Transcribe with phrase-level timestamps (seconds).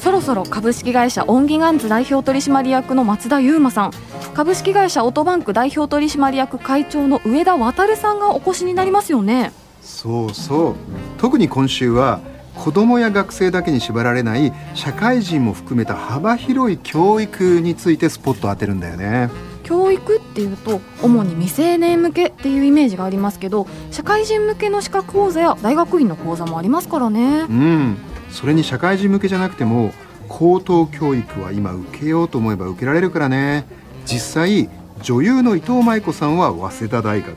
[0.00, 3.90] そろそろ株式会社オンギガンズ代表取締役の松田優馬さん。
[4.32, 9.52] 株式会社オートバンク代表取締役会長の上田渉さんがお越しになりますよね。
[9.82, 10.74] そうそう。
[11.18, 12.20] 特に今週は
[12.54, 19.28] 子どもや学生だけに縛られない社会人も含めた幅広い教育についてスポットを当てるんだよね。
[19.64, 27.40] 教育っていうと主に未成年向けっていうイメージがありますけど社会人向けの資格講座や大学院の講座もありますからね。
[27.42, 27.96] うん
[28.32, 29.92] それに社会人向けじゃなくても
[30.28, 33.64] 高等教育は今受けようと思えば受けられるからね。
[34.06, 34.70] 実際
[35.02, 37.36] 女優の伊藤舞子さんは早稲田大学。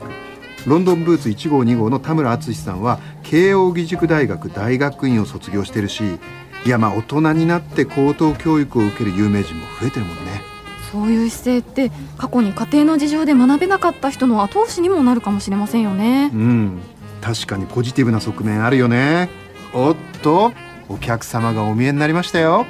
[0.66, 6.18] ロンドンブーツ1号2号の田村淳さんは慶應義塾大学大学院を卒業してるし
[6.64, 10.42] いやまあ大人になって高等教育を受ける有名人も増えてるもんね。
[10.90, 16.30] そういう姿勢って過去に家庭の事情で学べなかった人の後押しにもなるかもしれませんよね。
[16.32, 16.80] うん。
[17.20, 19.28] 確かにポジティブな側面あるよね。
[19.74, 20.52] おっと
[20.94, 22.66] お客様がお見えになりましたよ。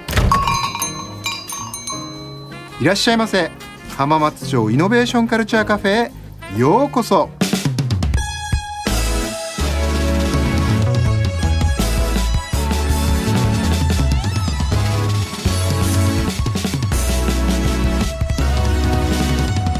[2.80, 3.50] いらっしゃいませ。
[3.98, 6.58] 浜松町イノベーションカルチャーカフェへ。
[6.58, 7.28] ようこそ。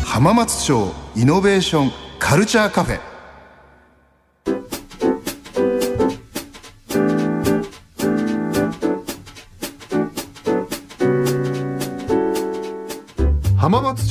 [0.04, 3.13] 浜松町イノベーションカルチャーカフェ。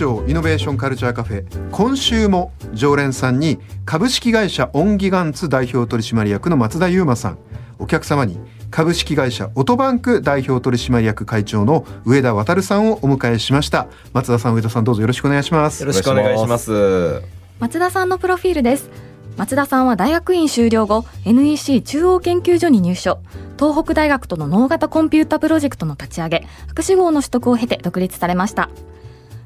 [0.04, 7.38] 町イノベーションカルチャーカフェ今週も常連さんに株式会社オンギガンツ代表取締役の松田優馬さん。
[7.80, 8.38] お客様に
[8.70, 13.88] 株式会社オトバンク代表取締役会長の上田渉さんをお迎えしました。
[14.14, 15.82] 松田さん上田さんどうぞよろしくお願いします。
[15.82, 17.22] よろしくお願いします。
[17.60, 18.90] 松田さんのプロフィールです。
[19.38, 23.20] 松田さんは大学院修了後 NEC 中央研究所に入所。
[23.58, 28.70] 東北大学との脳型コンピュータプロジェクトの立ち上げ博士号の取得を経て独立されました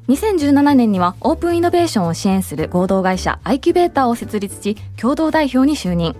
[0.08, 6.16] 2017年にはオープンイノベーションを支援する合同会社アイキュベーターを設立し共同代表に就任。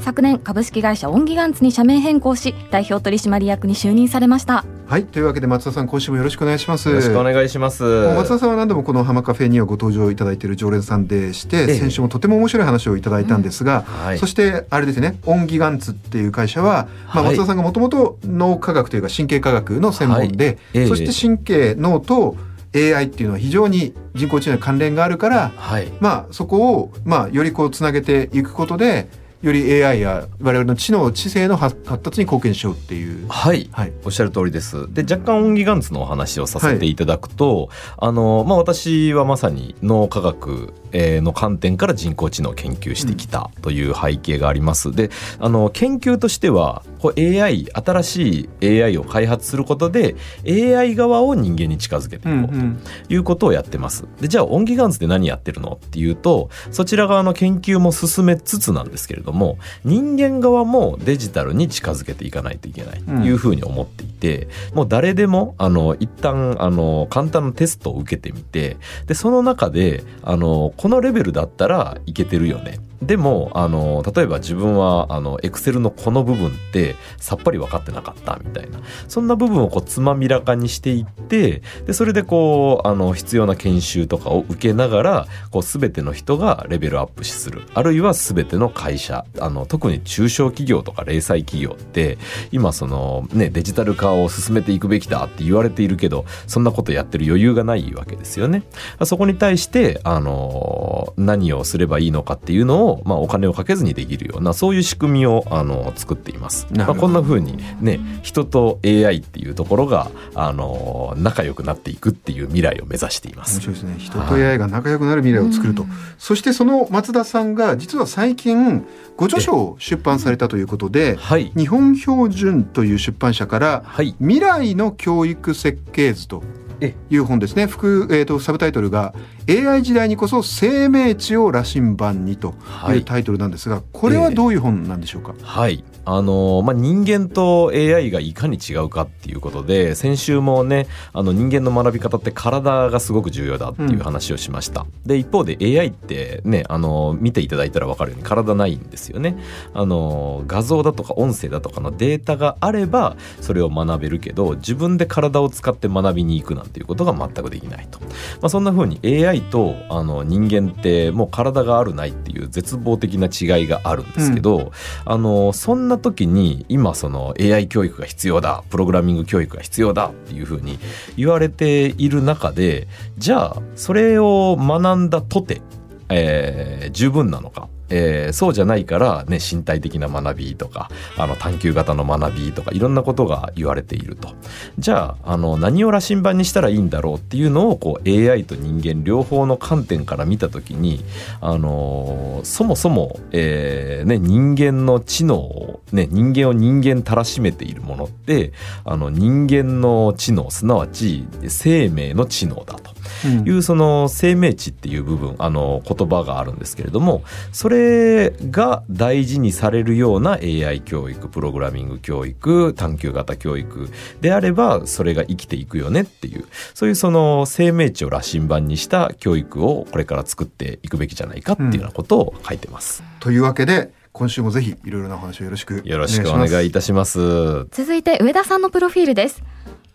[0.00, 4.64] 昨年株式会社オンギガンツに社名変更し代表取締役に就任されました。
[4.86, 6.88] はいというわけで松田さん今週もよろしくお願いします。
[6.88, 7.84] よろしくお願いします。
[8.16, 11.78] 松田さんは何度もこの浜カフェにはご登場いただいている常連さんでして、ええ。
[11.78, 14.18] 先週もとても面白い話をいただいたんですが、はい。
[14.18, 20.56] そしてあれですねオンギガンツっていう会社は、まあ、はい松田さんがもともと脳科学というか神経科学の専門で、はい。
[20.74, 20.86] ええ。
[20.88, 22.36] そして神経脳と
[22.74, 25.92] AI っていうのは非常に人工知能に関連があるからはい。
[26.00, 29.08] まあそこをまあよりこうつなげていくことで
[29.40, 33.26] より AI や我々の知能知性の発発達に貢献しようっていう。
[33.28, 34.92] はいはいおっしゃる通りです。
[34.92, 44.92] で、若干オンギガンツのお話をさせていただくと、あの、まあ、私はまさに脳科学えーの観点から人工知能を研究してきたという背景があります。
[44.92, 50.16] で、あの、研究としては、こう AI、新しい AI を開発することで、
[50.46, 52.54] AI 側を人間に近づけていこうと。
[52.54, 52.78] うん
[53.08, 54.04] いうことをやってます。
[54.20, 72.78] で、じゃあ、オンギガンズで何やってるのっていうと、そちら側の研究も進めつつなんですけれども、人間側もデジタルに近づけていかないといけないというふうに思っていて、もう誰でも、あの、一旦、あの、簡単なテストを受けてみて、で、その中で、あの、このレベルだったらいけてるよね。
[73.02, 78.80] でも、あの、例えば自分は、あの、エクセルのこの部分ってさっぱり分かってなかったみたいな。
[79.06, 87.62] そんな部分をこう、つまみらかにしていって、で、それでこう、あの、必要な研修とかを受けながら、こう、すべての人がレベルアップする。
[87.74, 92.18] あるいはすべての会社、あの、特に中小企業とか零細企業って、
[92.50, 98.64] 今その、ね、デジタル化を進めていくべきだって言われているけど、そんなことやってる余裕がないわけですよね。
[99.04, 106.66] そこに対して、あの、何をすればいいのかっていうのを、まあ、お金をかけずにできるような、そういう仕組みを、あの、作っています。
[106.70, 113.56] まあ、こんな風にね、人と AI っていうところが、あの、仲良くなっていくっていう未来を目指しています。
[113.56, 113.94] 面白いですね。
[113.98, 115.86] 人と AI が仲良くなる未来を作ると、
[116.18, 118.86] そしてその松田さんが実は最近
[119.16, 121.52] ご著書を出版されたということではい。
[121.56, 124.14] 日本標準という出版社からはい。
[124.20, 126.42] 未来の教育設計図と
[126.80, 126.94] え。
[127.10, 127.66] いう本ですね。
[127.66, 129.12] 副、えー、とサブタイトルが
[129.48, 132.54] AI 時代にこそ生命値を羅針盤にと。
[132.60, 135.84] はいいうタイトルなんですが、これはどういう本なんでしょうか、はい。
[136.10, 149.36] あのまあ、人間と AI がいかに違うかっていうことで先週もねあの人間の学び方って体がすごく重要だっていう話をしました、うん、で一方で AI ってねあの見ていただいたら分かるように体ないんですよね。
[149.74, 158.06] あの画像だとか音声だとかのデータがあればそれを学べるけど自分で体を使って学びに行くなんていうことが全くできないと、ま
[158.44, 164.70] あ、そんな風に AI とあの人間ってもう体があるないっていう絶望的な違いがあるんですけど、うん、
[165.04, 170.78] あのそんな時に今その AI 教育が必要だプログラミング教育が必要だっていうふうに
[171.16, 175.60] 言われている中でじゃあそれを学んだとて、
[176.08, 184.34] えー、十分なのかえー、そうじゃないから、ね、身体的な学びとかあの探究型の学びとかいろんなことが言われていると。
[184.78, 191.04] じゃああの何を羅針盤にしたらいいんだろうっていうのをこう AI と人間両方の観点から見た時に、
[191.40, 198.52] あのー、そもそも、えーね、人間の知能を、ね、人間を人間たらしめているものって
[198.84, 202.97] あの人間の知能すなわち生命の知能だと。
[203.44, 207.22] いう、うん、その生命値っていう部分あの言葉があるんですけれども
[207.52, 213.88] それれが大事にされるような AI 教育プログラミング教育探究型教育
[214.20, 223.02] であればそれが生きていくよねっていうそういうその生命値を羅針盤にした教育をこれから作っていくべきじゃないかっていうようなことを書いてます。
[223.02, 227.66] うん、というわけで今週もぜひいろいろなお話をよろしくよろしくお願いいたします。
[227.70, 229.42] 続いて上田さんのプロフィールです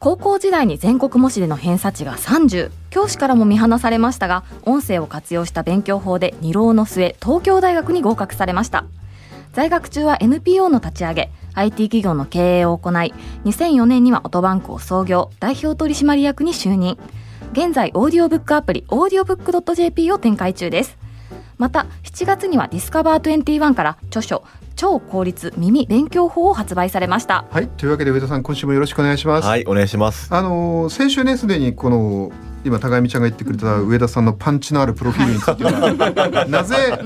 [0.03, 8.83] 高校時代に全国模試での偏差値が30教師からも見放されましたが音声を活用した勉強法で二浪の末東京大学に合格されました。
[9.53, 13.13] 在学中は NPO の立ち上げ IT 企業の経営を行い
[13.45, 16.97] 2004年にはオトバンクを創業代表取締役に就任。
[17.53, 20.97] 現在オーディオブックアプリオーディオブック .jp を展開中です。
[21.57, 24.43] また7月にはディスカバー21から著書
[24.75, 27.45] 超効率耳勉強法を発売されました。
[27.51, 27.67] はい。
[27.67, 29.47] というわけで上田さん今週もよろしくお願いします。
[29.47, 30.33] はいお願いします。
[30.33, 32.31] あの先週ねすでにこの
[32.63, 36.99] 今高見ちゃんが言ってくれた上田さんのパンチのあるプロフィールについては、 なぜ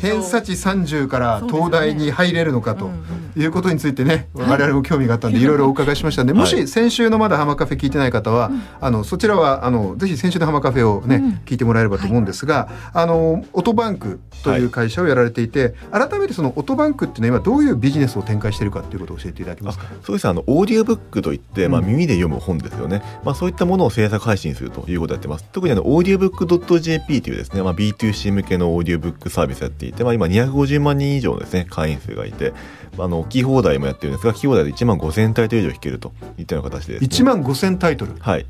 [0.00, 2.90] 偏差値30から東大に入れるのかと
[3.36, 8.50] いうことについてね我々も興味があったんで いろいろお伺いしましたんでもし先週のまだハマカフェ聞いてない方は、
[8.80, 19.86] あのそちらはあのぜひ先週のハマカフェをね、聞いてもらえればと思うんですが、あのオトバンクという会社をやられていて、改めてそのオトバンクっていうのは今どういうビジネスを展開しているかということを教えていただけますか？
[20.04, 25.44] そうですあのオーディオブックといって、まあ、耳で読む本ですよね、まあ、そういったものを制作配信するということをやってます。
[25.52, 32.52] 特にあのオーディオブック .jp というですね、まあ、B2C 向けのオーディオブックサービスやっていて、まあ、今250万人以上のですね会員数がいて
[32.98, 38.14] あの聞き放題もやってるんですが聞き放題で1万5000タイトル以上弾けるといったような形で、ね、1万5000タイトル。
[38.18, 38.46] はい。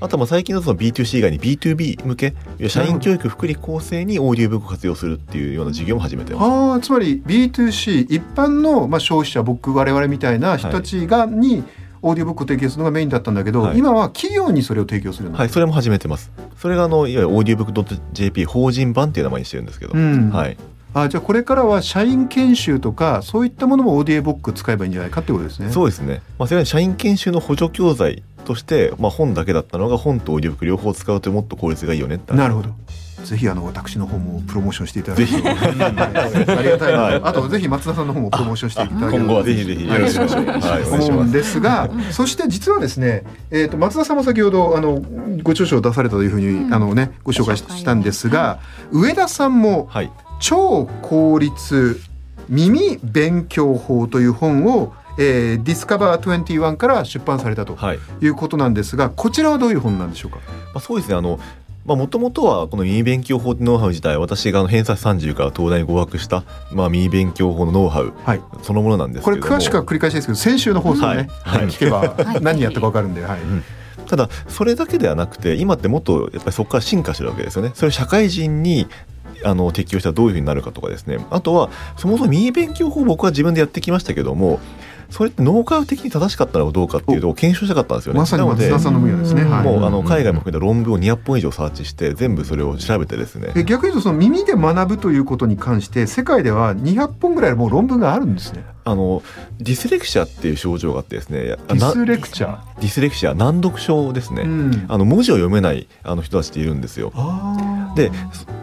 [0.00, 2.34] あとは最近のその B2C 以外に B2B 向け
[2.68, 6.78] 社員教育福利厚生にオーディオブックを活用するっていうような事業も始めてます。
[6.78, 11.64] あつまり B2C 一般のまあ消費者僕我々みたいな人たちがに、
[12.02, 16.30] オーディオブックを提供するのがメインだったんだけど、はい、今は企業にそれを提供するはいそれも始めてます。
[16.58, 20.56] それがあのいわゆるオーディオブック .jp 法人版っていう名前にしてるんですけど、うん、はい。
[20.92, 25.70] あじゃあこれからは社員研修とかそういったものもオーディオブック使えばいいんじゃないかってことですね。
[25.70, 26.22] そうですね。
[26.38, 32.70] まあ、それは社員研修の補助教材として、まあ、本だけだったのが本とオーディオブック両方使うともっと効率がいいよねなるほど。
[33.24, 39.18] ぜひあの私の方もプロモーションしていただいて、ありがたい、はい、あとぜひ松田さんの方もプロモーションしていただければ。
[39.18, 40.90] 今後はぜひぜひよろしくお願いします。
[40.90, 41.60] はい、思うんです。
[41.60, 45.02] が、そして実はですね、えっ、ー、と松田さんも先ほどあの
[45.42, 48.60] ご著書を出されたというふうに、うん、あのねご紹介したんですが、
[48.90, 50.10] 上田さんも、はい、
[50.40, 52.00] 超効率
[52.48, 57.76] 耳勉強法という本をえー、ディスカバー21から出版されたと
[58.22, 58.28] い。
[58.28, 60.42] うことなんですが、はい、こちらはどういう本なんでしょうか、ま
[60.76, 61.14] あ、そうですね。
[61.14, 61.38] あの
[61.96, 73.64] もともとはこの耳勉強法ノウハウ自体私が偏差値30から東大に合格した、まあ、耳勉強法のノウハウ、はい、そのものなんですこれ詳しくは繰り返しですけど先週の放送ね、はい、聞けば何やったか分かるんで、はい、うん。
[74.06, 77.70] ただそれだけではなくて今ってもっとやっぱりそこから進化してるわけですよね。
[77.74, 78.88] それを社会人に
[79.44, 81.24] あの適用したらどういうふうになるかとかですね。
[81.30, 84.58] あとはそもそも耳勉強法僕は自分でやってきましたけども
[85.10, 88.20] それって脳科学的に正しかったのかどうかっていうのを検証したかったんですよね。
[88.20, 89.44] まさに松田さんの分野ですね。
[89.44, 93.52] もうあの海外も含めた論文を200本以上サーチして全部それを調べてですね。
[93.64, 98.64] 逆に言うとその耳で学ぶということに関して世界では200本ぐらいもう論文があるんですね。
[98.84, 99.22] あの
[99.58, 101.40] ディスレクシアっていう症状があってですね。
[101.40, 102.80] ディスレクチャー？
[102.80, 104.42] ディスレクシア難読症ですね。
[104.42, 107.12] うん、あの文字を読めないあの人たちっているんですよ。
[107.96, 108.10] で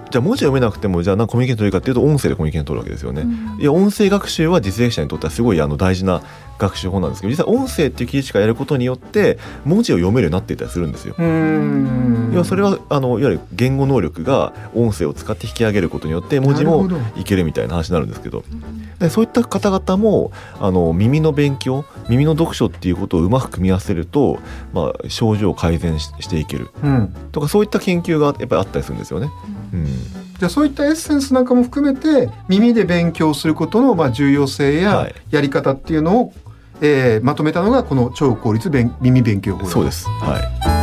[0.10, 3.22] じゃあ文字読めなくてもじゃあなコミュニケーション取るかっていうと音声でコミュニケーション取るわけですよね。
[3.22, 6.22] うん、いや音声学習はディスレクシアにとってはすごいあの大事な
[6.58, 11.16] 学習法なんですけど実は音声っていう記事しかやることによって文字を読めるようになっていたりするんですよ。
[11.18, 12.32] うん。
[12.34, 18.44] 要はそれはあのいわゆる言語能力が音声を使って引き上げることによって文字もいけるみたいな話になるんですけど。
[19.00, 24.40] でそういった方々もあの耳の勉強耳の読書っていうことをうまく組み合わせると、
[24.74, 26.70] まあ、症状を改善ししていける。
[26.84, 27.16] うん。
[27.32, 29.30] とかそういった研究がやっぱりあったりするんですよね。
[29.74, 29.86] うん。
[29.86, 35.16] じゃあそういったエッセンスなんかも含めて耳で勉強することのまあ重要性やはい。
[35.32, 36.34] やり方っていうのを、
[36.82, 40.78] えーまとめたのがこの超効率勉耳勉強法だそうです、はい。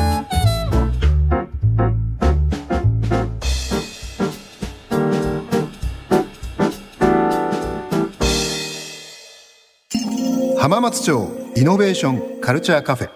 [10.58, 13.10] 浜松町イノベーションカルチャーカフェ。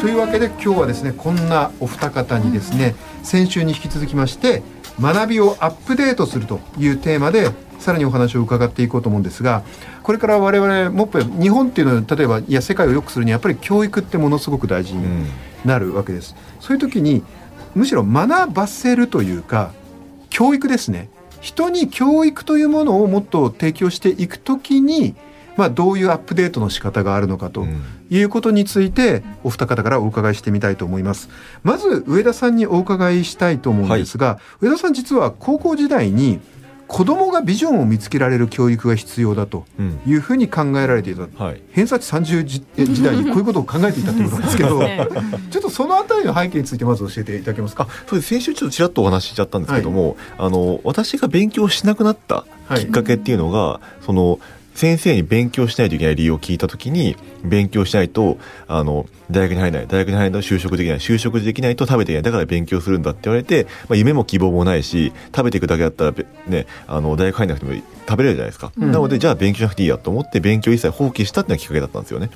[0.00, 4.62] というわけで今日はですねこんなお二方にですね、先週に引き続きまして
[5.00, 9.62] 学びをアップデートするというテーマでさらにお話を伺っていこうと思うんですが
[10.02, 15.26] これから我々もっと日本っていうのは例えばいや世界を良くするにはやっぱり教育ってものすごく大事に
[15.64, 16.34] なるわけです。
[16.60, 17.22] そういう時に
[17.74, 19.72] むしろ学ばせるというか
[20.28, 21.08] 教育ですね。
[21.40, 25.14] 人に教育というものをもっと提供していく時に、
[25.56, 27.62] まあ、どういうアップデートの仕方があるのかと。
[27.62, 27.82] うん。
[28.10, 31.28] いうことについてお二方からお伺いしてみたいと思います。
[31.62, 36.40] まず上田さんにお伺いしたいと思うんですが、上田さん実は高校時代に
[36.88, 40.00] 子供がビジョンを見つけられる教育が必要だとうん。
[40.06, 41.28] いうふうに考えられていた。
[41.44, 41.62] はい。
[41.70, 44.80] 偏差値30時時代にこういうことを考えていたということなんですけど
[45.52, 47.86] ちょっとそのあたりの背景についてまず教えていただけますか？
[48.08, 48.28] そうです。
[48.28, 54.40] 先週ちょっとちらっとお話ししちゃったんですけども、あの私が勉強しなくなったきっかけっていうのが、その
[54.80, 62.22] 先生に勉強しないといけない理由を聞いたときに勉強しないとあの大学に入れない大学に入れないと就職できない就職できないと食べていけない。
[62.22, 68.90] だから勉強するんだって言われて、まあ、夢も希望もないし食べていくだけだったらべねあの大学入らなくても食べれるじゃないですか、うん。
[68.90, 72.30] なのでじゃあ勉強しなくていいやと思って勉強一切放棄したっていうのがきっかけだったんですよね。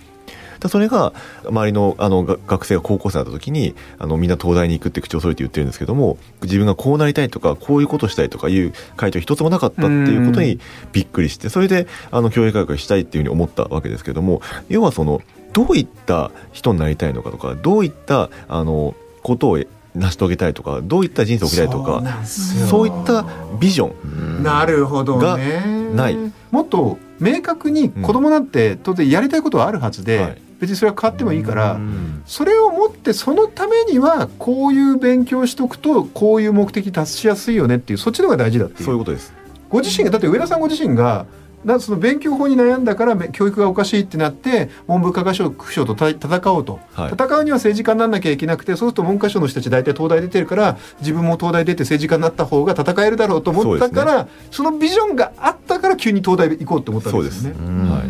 [0.60, 1.12] だそれが
[1.46, 10.58] 周りのあのが学生が高校生になった時にあのみんな東大に行くって口を添えて言ってるんですけども自分がこうなりたいとかこういうことしたいとかいう回答一つもなかったっていうことに
[10.92, 19.58] びっくりしてそれであの教育改革したいっていうふうに思ったわけですけども要はそのどういった人になりたいのかとかどういったあのことを
[19.94, 23.24] 成し遂げたいとかどういった人生を送りたいとかそういった
[23.60, 25.62] ビジョンなるほどがね
[25.94, 26.16] ない。
[26.50, 32.22] もっと明確に子供なんて当然やりたいことはあるはずで、はい別にそれは変わってもいいから、うん。
[32.26, 38.84] それをもってそのためにはこういう勉強しとくとこういう目的達しやすいよねっていうそっちの方が大事だっていう。
[38.84, 39.32] そういうことです。
[39.68, 41.26] ご自身がだって上田さんご自身が
[41.64, 47.12] なその勉強法に悩んだからめ教育がおかしいってなって文部科学省とた戦おうと、はい。
[47.12, 57.56] 戦うには政治家にならなきゃいけなくてそうすると文科省の人たち大体東大出てるから自分も東大出て政治家になった方が戦えるだろうと思ったからそ,、のビジョンがあったから急に東大行こうって思ったわけですよね。
[57.58, 57.90] うん。
[57.90, 58.02] はい。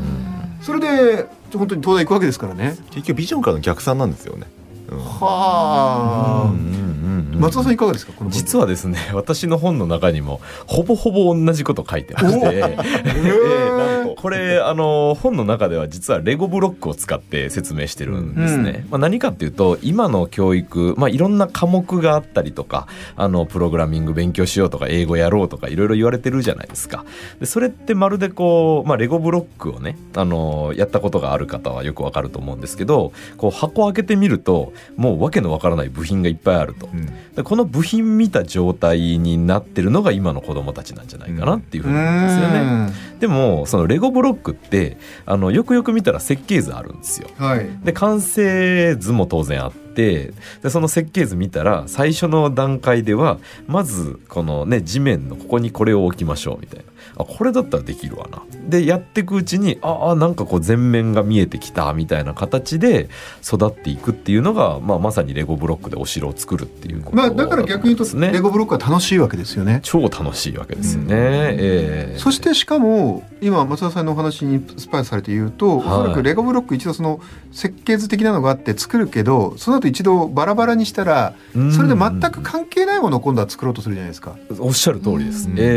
[0.61, 1.27] それで
[1.59, 2.77] 本当に東大行くわけですからね。
[2.91, 4.47] 結局ビジョンからの逆算なんですよね。
[4.89, 7.41] うんはあ、うんうんうん。
[7.41, 12.47] 松田さんいかがですかこの実はですね私の本の中にもほぼほぼ同じこと書いてまして。
[12.57, 18.87] へーこれあの本の中では実はレゴブロックを使って説明してるんですね。
[18.91, 22.87] まあ、何かっていうと今の教育、まあ、いろんな科目があったりとか
[23.17, 27.05] あのプログラミング勉強しようとか英語やろうとかいろいろ言われてるじゃないですか。
[27.41, 36.89] でそれってまるでこう、まあ、レゴブロックをねあのやったことがある方はよくわかると思うんですけどこう箱を開けてみるともうわけのわからない部品がいっぱいあると。
[36.93, 42.93] うんでこの部品見た状態になってるのが今の子供たちなんじゃないかなっていうふうに思うんですよね。
[43.19, 47.29] でもそのレゴブロックってあのよくよく見たら設計図あるんですよ。
[47.37, 47.69] はい。
[47.83, 56.85] で完成図も当然あってでその設計図見たら最初の段階ではまずこのね地面のここにこれを置きましょうみたいな
[57.17, 63.09] あこれだったらできるわなでやっていくうちにああなんかこう全面が見えてきたみたいな形で
[63.43, 69.81] 育っていくっていうのが、まあ、まさにレゴブロックでお城を作るっていうことまあだから逆に言うとねレゴブロックは楽しいわけですよね。
[69.83, 71.15] 超楽しいわけですよね。
[71.15, 77.21] ええそしてしかも今松田さんのお話にスパイスされて言うと、はいおそらくレゴブロック一度その
[77.53, 84.37] 設計図的なのがあって作るけどその後一度バラバラにしたらうんそれで全く関係ないものを今度は作ろうとするじゃないですか。
[84.59, 85.49] おっしゃる通りです。
[85.49, 85.71] うんええええ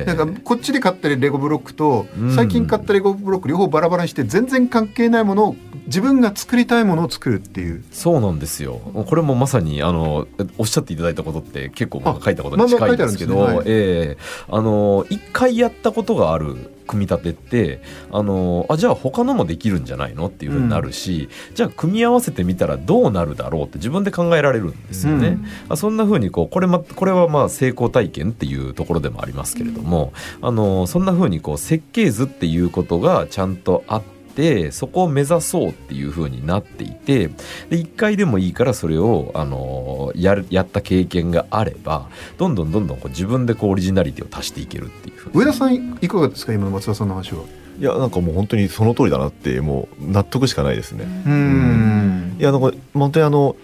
[0.00, 5.56] ええなんかこっちで買ったレゴブロックとうん最近買ったレゴブロック両方バラバラにして全然関係ないものを
[5.86, 7.84] 自分が作りたいものを作るっていう。
[7.92, 8.80] そうなんですよ。
[9.06, 10.26] これもまさにあの
[10.58, 25.28] おっしゃっていただいたことって結構あ書いたことに近いんですけど、一回やったことがある組み立てってあのあじゃあ他のもできるんじゃないのっていうふうになるし、じゃあ組み合わせてみたらどうなるだろうって自分で考えられるんですよね。
[25.28, 34.13] うんあそんなふうにこうこれ,、ま、これはまあ成功体験っていうところでもありますけれども、あのそんなふうにこう設計図っていうことがちゃんとあって。
[34.72, 37.34] そこを目指そうっていう風になっていてで
[37.70, 46.52] 1回でもいいからそれを、あのやるやった経験があればどんどんどんどんこう自分でこうオリジナリティを足していけるっていう上田さんいかがですか？
[46.52, 47.42] 今の松田さんの話は。
[47.78, 51.06] いやなんかもう本当にその通りだなってもう納得しかないですね。
[51.26, 52.36] うん。
[52.38, 53.56] いやなんか本当にあの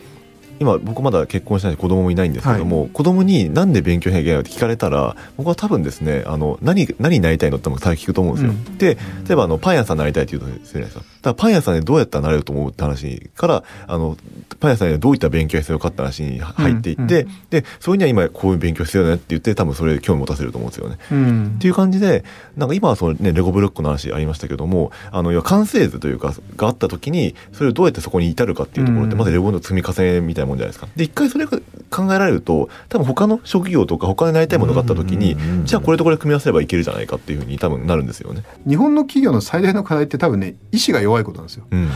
[0.60, 8.78] 今僕まだ結婚してない子供もいないんですけども、子供になんで勉強しなきゃいけないのって聞かれたら僕は多分ですねあの何何になりたいのって多分聞くと思うんですよ、うん。
[8.78, 8.94] で
[9.26, 11.00] 例えばあのパン屋さんになりたいって言うとするじゃないですか。
[11.00, 14.16] だからパン屋さんでどうやったらなれると思うって話からあの
[14.58, 20.98] パン屋さんにはどういった勉強が必要かって話に入っていって、うんでそれには今こういう勉強必要だねって言って多分それで興味持たせると思うんですよね。
[21.10, 21.54] うん。
[21.56, 22.24] っていう感じで
[22.56, 29.18] なんか今はその、ね、レゴブロックの話ありましたけどもあの要は完成図というかがあった時にそれをどうやってそこに至るかっていうところってうん。
[29.18, 30.88] まずレゴの積み重ねみたいなもんじゃないですか。
[30.94, 31.58] で一回それが
[31.90, 38.42] 考えられると多分他の職業とか他でなりたいものがあった時にうんうんうんじゃあこれとこれ組み合わせればいけるじゃないかっていうふうに多分なるんですよね。
[38.68, 41.64] 日本の企業の最大の課題って多分ね意志が弱いことなんですよ。
[41.70, 41.88] うん。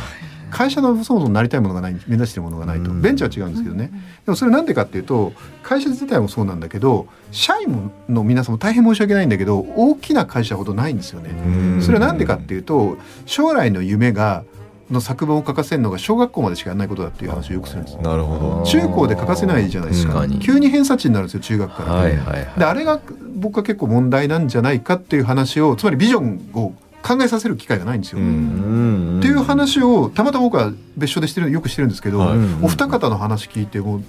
[0.50, 3.02] 会社のそもそもなりたいものがない目指してるものがないとうん。
[3.02, 3.90] ベンチャーは違うんですけどね。
[4.24, 5.32] でもそれなんでかっていうと
[5.64, 11.30] 会社自体もそうなんだけど社員の皆さんも大変申し訳ないんだけど大きな会社ほどないんですよね。
[11.30, 11.82] うん。
[11.82, 14.44] それはなんでかっていうと将来の夢が
[14.90, 18.02] の作文を書かせるのが小学校までしかやらないことだっていう話をよくするんですよ。
[18.02, 18.64] なるほど。
[18.66, 22.58] 中高で欠かせないじゃないですか急に偏差値になるんですよ中学から、はいはいはい。
[22.58, 23.00] であれが
[23.36, 32.38] 僕は結構問題なんじゃないかっていう話をつまりビジョンを考えさせる機会がないんですよ、っていう話をたまたま僕は別所でしてるよくしてるんですけど、はい。
[32.62, 34.02] お二方の話聞いてもう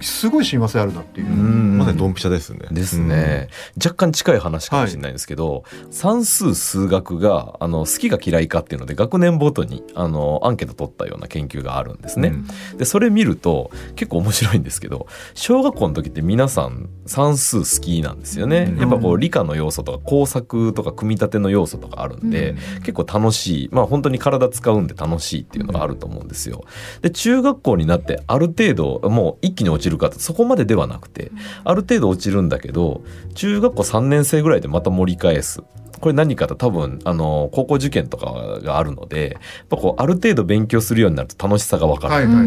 [0.00, 1.78] すごい親和性あるなっていう、うん。
[1.78, 2.66] まさにドンピシャですね。
[2.70, 12.34] ですね、若干近い話かもしれないんですけど、算数数学があの好きが嫌いかっていうので学年ごとにあのアンケート取ったような研究があるんですね、
[12.76, 18.80] でそれ見ると結構面白いんですけど小学校の時って皆さん算数好きなんですよね、うん。
[18.80, 23.68] やっぱこう理科の要素とか工作とか組み立ての要素とかあるんで、結構楽しい。
[23.72, 26.64] まあ本当に体使うんで楽しいっていうのがあると思うんですよ。
[27.02, 31.30] で中学校になってある程度もう一気に落ちるかってそこまでではなくて
[31.64, 33.02] ある程度落ちるんだけど
[33.34, 35.62] 中学校3年生ぐらいでまた盛り返す。
[36.00, 38.26] これ何かと多分あの高校受験とか
[38.62, 42.46] があるのでやっぱこうある程度勉強するようになると楽しさが分かる、はいはいはい。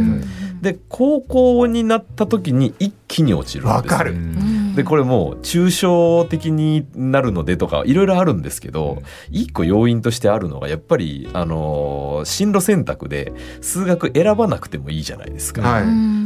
[0.62, 3.76] で高校になった時に一気に落ちるんですよ。
[3.76, 4.16] わかる。
[4.76, 15.64] でこれもう抽象的になるのでとかいろいろあるんですけど、一個要因としてあるのがやっぱりあの進路選択で数学選ばなくてもいいじゃないですか。
[15.64, 15.86] はい。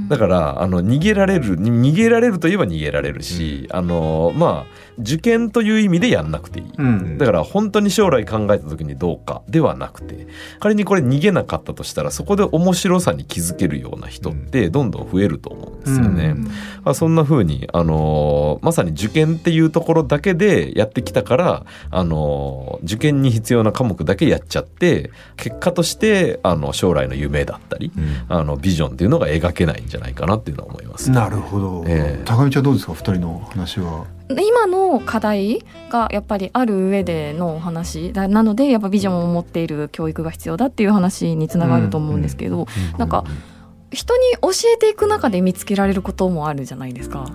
[0.10, 6.72] だからあの逃げられるに逃げられるといえば逃げられるし、あのまあ受験という意味でやんなくていい。
[6.78, 7.18] うん。
[7.18, 10.28] だから本当に将来考えた時にどうかではなくて
[10.60, 16.34] 仮にこれ逃げなかったとしたらそこで面白さに気づけるような人ってどんどん増えると思うんですよね。
[16.38, 16.44] うん。
[16.44, 16.52] ま
[16.92, 28.26] あ、そんな風にあのまさに受験っていうところだけでやってきたからあの受験に必要な科目だけやっちゃって結果としてあの将来の夢だったりうん。
[28.30, 31.10] あのビジョンっていうのが描けないんじゃないかなっていうのは思います。
[31.12, 32.22] なるほど、ええ。
[32.26, 32.94] 高見ちゃんどうですか？
[32.94, 43.26] 二人の話は今の課題がやっぱりある上でのお話だなのでやっぱビジョンを持っている教育が必要だっていう話につながると思うんですけど、なんか
[43.92, 47.32] 人に教えていく中で見つけられることもあるじゃないですか。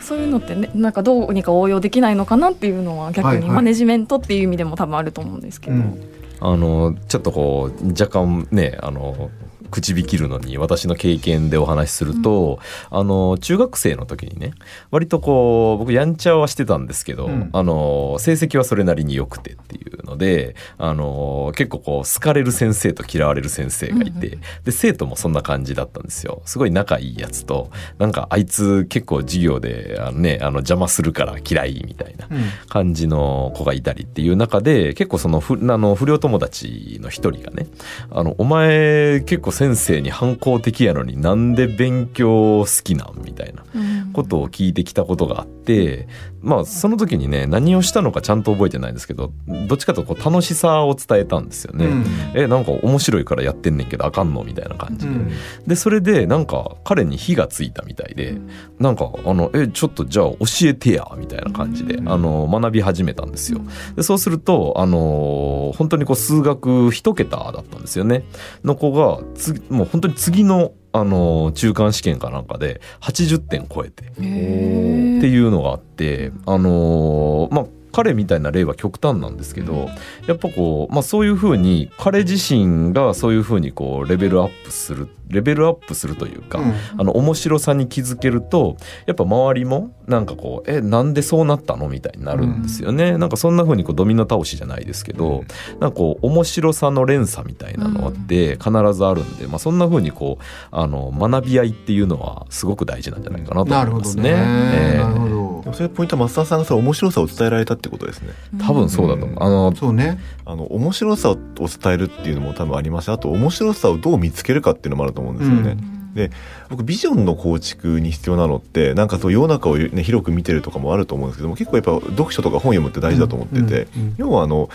[0.00, 3.44] そういうのってねなんかどうにか応用できないのかなっていうのは逆はいはい。
[3.44, 6.02] にマネジメントっていう意味でも多分あると思うんですけど、うん。
[6.40, 9.30] あのちょっとこう若干ねあの
[9.70, 12.58] 口引きるのに私の経験でお話しすると、
[12.90, 14.52] あの中学生の時にね
[14.90, 17.50] 割とこう僕やんちゃはしてたんですけど、うん。
[17.52, 26.42] あの成績はそれなりに良くてっていうのであの結構こう好かれる先生と嫌われる先生がいて、で生徒もそんな感じだったんですよ。
[26.44, 32.28] すごい仲いいやつとなんかあいつ結構授業であの、ね、あの邪魔するから嫌いみたいな
[32.68, 37.66] 感じの子がいたりっていう中で結構そのふあの不良友達の一人がね
[38.10, 46.08] あの「お前結構先生に反抗的やのになんで勉強好きなん?」みたいなうんことを聞いてきたことがあって
[46.42, 49.32] まあその時にね何をしたのかちゃんと覚えてないんですけど
[49.68, 51.86] どっちかというとこう楽しさを伝えたんですよね。
[51.86, 55.30] うんえなんか面白いからやってんねんけどあかんのみたいな感じで、うん
[55.66, 58.38] でそれでなんか彼に火がついたみたいで、
[58.78, 63.60] なんかあのえちょっとじゃあ教えてやみたいな感じで、あの学び始めたんですよ。
[63.94, 68.24] でそうするとあの本当にこう数学一桁だったんですよね。
[68.64, 69.20] の子が
[69.54, 74.04] つもう本当に次のあの中間試験かなんかで80点超えて。
[74.06, 79.88] っていうのがあって、あのーまあ彼みたいな例は極端なんですけど
[80.26, 86.74] やっぱこう、まあ、そういうふうに彼自身がそういうふうにこうレベルアップするレベルアップするというか、うん。
[86.98, 88.76] あの面白さに気づけると
[89.06, 95.44] やっぱ周りもなんかこうえなんでそうなったのみたいになるんですよね、なんかそんな風にこうドミノ倒しじゃないですけど、
[95.78, 104.34] なんかこう面白さの連鎖みたいなのって必ずあるんで、まあ、そんな風にこうあの学び合いっていうのはすごく大事なんじゃないかなとな思いまするほどね。
[104.34, 104.94] ね。
[104.96, 104.98] え。
[104.98, 105.76] なるほえどでも。
[105.76, 108.30] それポイントは増田さんがその面白さを伝えられたってことですね。
[108.58, 109.36] 多分そうだと思う。
[109.36, 110.18] うんあのそうね。
[110.44, 115.76] あの面白さを伝えるっていうのも多分ありますしあと面白さをどう見つけるかっていうのもあると思うんですよね。
[116.14, 116.30] で
[116.68, 124.68] 僕ビジョンの構築に必要なのってなんかそう世の中を、ね、広く見てるとかもあると思うんですけども結構やっぱ読書とか本読むって大事だと思ってて、うんうん要はあの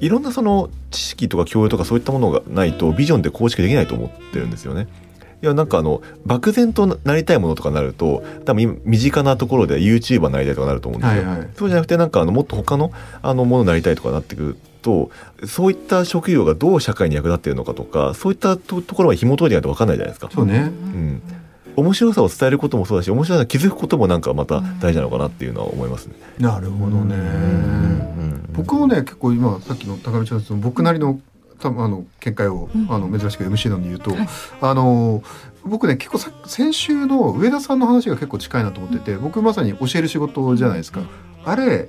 [0.00, 4.88] いろんなその知識とか教養とかそういったものがないとビジョンって構築できないと思ってるんですよね。
[5.42, 11.22] いやなんかあの漠然となりたいものとかになると多分今身近なところで YouTuber になりたいとかなると思うんですよ。
[11.28, 15.10] はいはいそうじゃなくてなんかあのもっと他のあのものになりたいとかなってくると
[15.46, 20.30] そういった職業がどう社会に役立っているのかとかそういったとところは紐解いてないと分かんないじゃないですか。
[20.32, 20.58] そうね。
[20.58, 21.22] うん、
[21.76, 26.14] 面白さを伝えることもそうだし面白さに気づくこともなんかまた大事なのかなっていうのは思いますね。
[26.38, 27.16] なるほどね。
[27.16, 28.20] うん
[28.52, 31.20] 僕もね結構今さっきの高見ちゃんの僕なりの
[31.60, 34.28] 多分あの見解を、うんあの珍しく MC なのに言うと、はい
[34.60, 35.22] あの
[35.62, 41.02] 僕ね結構さ先週の上田さんの話が結構近いなと思ってて、僕まさに教える仕事じゃないですか。
[41.44, 41.88] あれ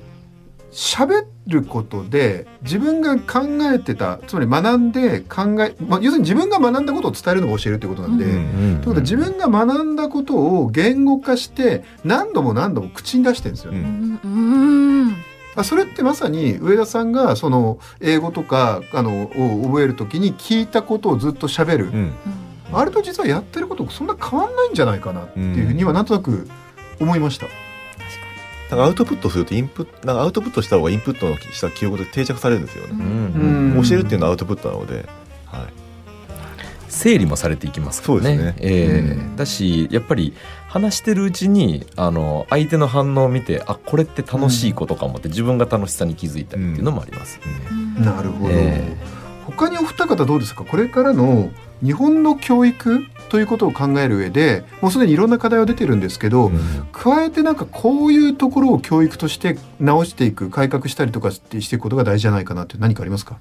[0.72, 3.42] 喋ることで自分が考
[3.74, 8.26] えてたつまり学んで考え、まあ、要するに自分が学んだことを伝えるのが教えるってことなんで。
[8.26, 13.80] うんうんということは自分が学んだことを言語化して何度も何度も口に出してるんですよね。
[13.80, 15.31] うんうん
[15.64, 22.14] それってまさに上田さんがその英語とかあのを覚えるときに聞いたことをずっと喋る、うん。
[22.74, 26.48] あれと実はやってることそんな変わんないんじゃないかなっていうふうにはなんとなく
[27.00, 27.48] 思いました。
[28.70, 33.84] なんかアウトプットするとインプットなんかアウトプットした方がインプットのした記憶で定着されるんですよね。
[33.84, 35.10] 教えるっていうのはアウトプットなので、
[35.46, 35.74] はい、
[36.92, 38.24] 整理もされていきますからね。
[38.24, 38.56] そうですね。
[38.60, 39.14] ええ。
[39.14, 40.34] うんだしやっぱり
[40.68, 48.06] 話してるうちにあの相手の反応を見てあこれって楽しいことかもって自分が楽しさに気づいたりっていうのもありますよね。
[48.06, 48.96] なるほど、え
[49.46, 50.64] 他にお二方どうですか？
[50.64, 51.50] これからの
[51.84, 56.60] 日本の教育ということを考える上でもうすでにいろんな課題は出てるんですけど、うん。
[56.92, 63.38] 加えてなんかこういうところを教育として直していく改革したりとかしてしていくことが大事じゃないかなって何かありますか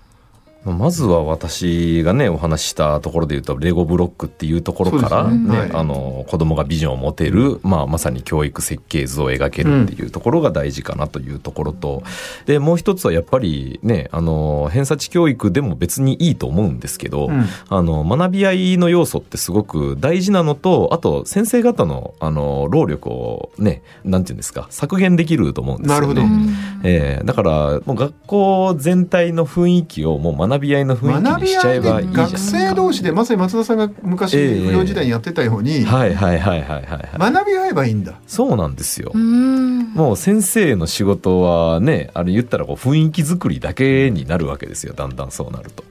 [0.64, 5.38] まずは私がねお話ししたところで言うとレゴブロックっていうところから、ね。
[5.38, 5.70] ねはい。
[5.72, 12.02] あの子供がビジョンを持てる、まあ、まさに教育設計図を描けるっていうところが大事かなというところと、
[12.44, 17.46] でもう一つはやっぱりねあの偏差値教育でも別にいいと思うんですけど、うん。
[17.68, 26.06] あの学び合いの要素ってすごく大事なのとあと先生方のあの労力をねなんていうんですか削減できると思うんですよね。
[26.06, 26.50] なるほど。
[26.84, 34.66] ええだからもう学校全体の雰囲気をもう学び合いの雰囲気にしちゃえばいいじゃない学生同士でまさに松田さんが昔ええ。
[34.66, 36.82] 不良時代にやってたように、はいはいはいはいはい。
[36.82, 38.20] はい学び合えばいいんだ。
[38.26, 39.92] そうなんですよ、うん。
[39.94, 44.94] もう先生の仕事はねあれ言ったらこう雰囲気作りだけになるわけですよ。
[44.94, 45.84] だんだんそうなると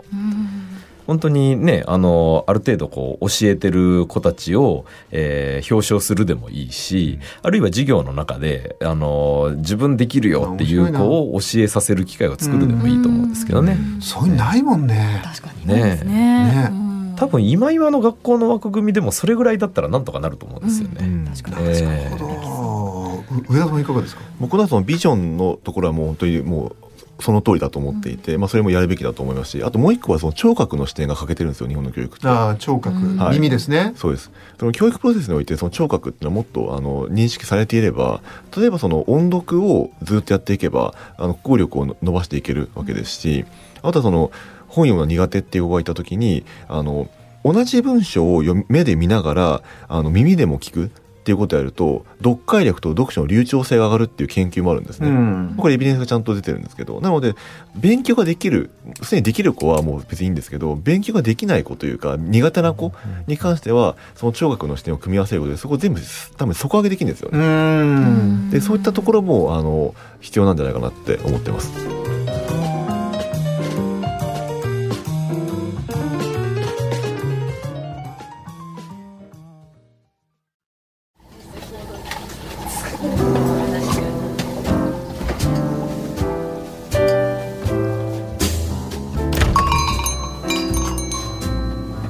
[1.10, 15.22] 本当にねあのある程度こう教えてる子たちを、えー表彰するでもいいし、あるいは授業の中であの自分できるよっていう子を教えさせる機会を作るでもいいと思うんですけどね、そういうのないもんね。
[15.24, 15.68] 確かに。
[15.68, 16.02] ね。
[16.06, 16.70] ね。
[16.72, 17.16] うん。
[17.18, 21.06] 多分今今の学校の枠組みでもそれぐらいだったらなんとかなると思うんですよね。
[21.06, 21.26] うん。
[21.26, 21.68] 確かに。
[21.70, 23.24] えなるーほど。
[23.52, 24.22] う上田さんいかがですか？
[24.40, 26.76] 僕はそのビジョンのところはもう本当にもう
[27.22, 32.28] その通りだと思っていて、まあそれもやるべきだと思いますしあともう一個はその聴覚の視点が欠けてるんですよ日本の教育って。
[32.28, 33.34] ああ聴覚、うんはい。
[33.34, 33.94] 耳ですね。
[33.96, 34.32] そうです。
[34.60, 38.22] その教育プロセスにおいてその聴覚っていうのはもっとあの認識されていれば
[38.56, 43.46] 例えばその音読をずっとやっていけばあの効力をの伸ばしていけるわけですし
[43.82, 44.32] あとはその
[44.68, 47.10] 本読むの苦手っていう子がいた時にあの
[47.44, 50.92] 同じ文章を目で見ながらあの耳でも聞く
[51.30, 55.10] っていうことをやると読解力と読書の流暢性が上がるっていう研究もあるんですね。
[55.10, 55.54] うん。
[55.58, 57.36] これエビデンスがちゃんと出てるんですけどなので
[57.76, 58.72] 勉強ができる
[59.04, 62.94] すでにできる子はもう別にいいんですけど勉強ができない子というか苦手な子
[63.28, 66.02] に関してはその聴覚の視点を組み合わせることでそこ全部
[66.38, 67.44] 多分底上げできるんですようね。
[67.84, 68.50] ん。
[68.50, 72.19] でそういったところもあの必要なんじゃないかなって思ってます。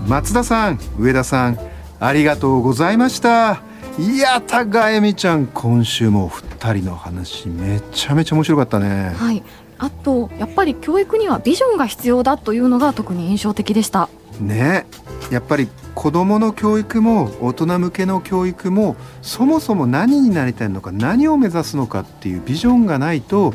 [0.09, 1.59] 松田さん上田さん
[1.99, 3.61] ありがとうございました。
[3.99, 9.13] いや高恵美ちゃん今週もお二人の話めちゃめちゃ面白かったね。
[9.15, 9.43] はい。
[9.77, 14.09] あとやっぱり教育にはビジョンが必要だというのが特に印象的でした。
[14.41, 14.87] ね。
[15.29, 23.53] やっぱり子どもの教育も大人向けの教育もそもそも何になりたいのか何を目指すのかっていうビジョンがないと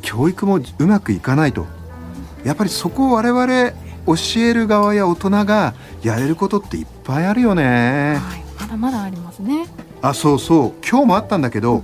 [0.00, 1.66] 教育もうまくいかないと。
[2.44, 3.72] やっぱりそこを我々
[4.06, 8.16] 教える側や大人がやれることっていっぱいあるよね。
[8.16, 9.66] はいまだまだありますね。
[10.00, 10.72] あそうそう。
[10.88, 11.82] 今日もあったんだけど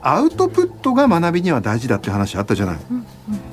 [0.00, 2.78] アウトプットが学びには大事だって話あったじゃない。
[2.90, 3.04] うんうん。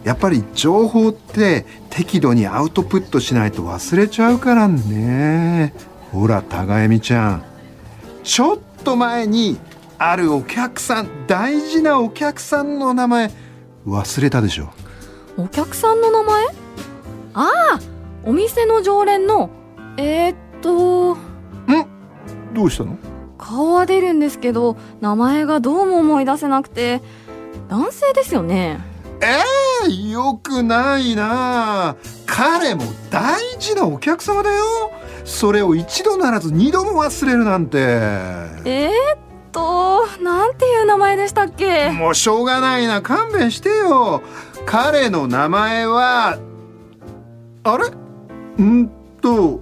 [0.04, 5.73] やっぱり情報って適度にアウトプットしないと忘れちゃうからね。
[6.12, 7.43] ほら高恵美ちゃん。
[8.23, 9.60] ちょっと前に
[9.97, 13.32] あるお客さん大事なお客さんの名前
[13.88, 14.69] 忘れたでしょ。
[15.38, 16.45] お客さんの名前？
[17.34, 17.80] ああ
[18.25, 19.49] お店の常連の
[19.97, 21.15] えー、っと
[22.53, 22.97] どうしたの？
[23.38, 27.01] 顔は出るんですけど名前がどうも思い出せなくて
[27.69, 28.79] 男性ですよね。
[29.21, 31.95] えー、よくないな。
[32.25, 34.91] 彼も大事なお客様だよ。
[35.23, 37.77] それを一度ならず二度も忘れるなんて。
[37.77, 38.91] えー、っ
[39.51, 41.91] となんていう名前でしたっけ？
[41.91, 43.01] もうしょうがないな。
[43.01, 44.21] 勘弁してよ。
[44.65, 46.38] 彼の名前は
[47.63, 47.85] あれ？
[48.62, 48.89] ん
[49.22, 49.60] と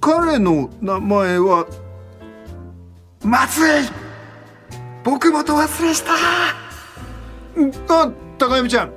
[0.00, 1.66] 彼の名前は
[3.24, 3.84] まずい
[5.02, 6.12] 僕もと忘れした。
[7.60, 8.92] んあ高山ちゃん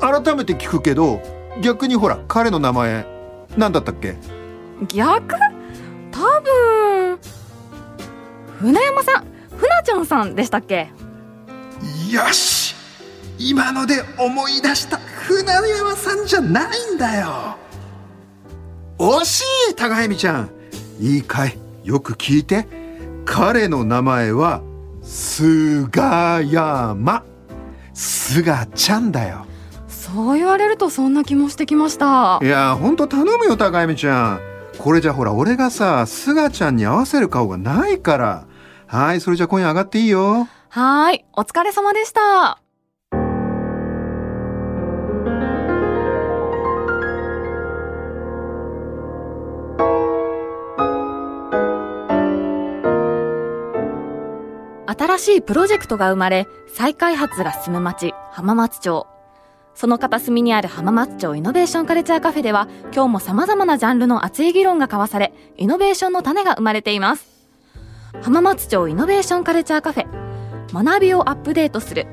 [0.00, 1.20] 改めて聞くけど
[1.60, 3.06] 逆にほら彼の名前
[3.56, 4.16] 何だったっけ？
[4.88, 5.34] 逆？
[6.10, 7.18] 多分
[8.60, 9.24] 船山さん
[9.56, 10.90] 船ちゃんさんでしたっけ？
[12.10, 12.74] よし
[13.38, 17.56] 今ので思い出した船山さんじゃないんだよ
[18.98, 20.50] 惜しい高恵美ちゃん。
[21.00, 21.56] いいかい？
[21.84, 22.66] よく聞いて。
[23.24, 24.62] 彼の名前は
[25.02, 27.24] 菅山。
[27.94, 29.46] 菅ちゃんだよ。
[29.86, 32.40] そう言われるとそんな気もしてきました。
[32.42, 34.40] いやほんと頼むよ高恵美ちゃん。
[34.78, 38.46] これじゃほら俺がさ菅ちゃんに合わせる顔がないから。
[38.86, 40.48] はいそれじゃ今夜上がっていいよ。
[40.70, 42.60] はーいお疲れ様でした
[54.90, 59.06] 新しいプロジェクトが生まれ、再開発が進む町、浜松町。
[59.74, 67.28] その片隅にある浜松町イノベーションカルチャーカフェでは、今日も様々なジャンルの熱い議論が交わされ、イノベーションの種が生まれています。
[68.22, 70.06] 浜松町イノベーションカルチャーカフェ、
[70.72, 72.06] 学びをアップデートする。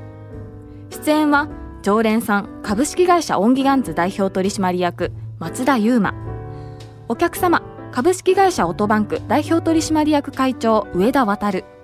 [0.90, 1.48] 出演は、
[1.80, 6.12] 常連さん株式会社オンギガンツ代表取締役、松田雄馬。
[7.08, 11.75] お客様、株式会社オトバンク代表取締役会長、上田渉。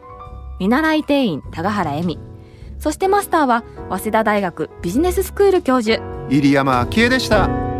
[0.58, 2.18] 見習い店員、高原恵美。
[2.78, 7.71] そしてマスターは、早稲田大学ビジネススクール教授、入山章栄でした